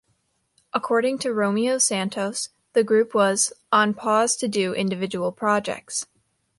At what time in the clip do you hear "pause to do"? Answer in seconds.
3.93-4.73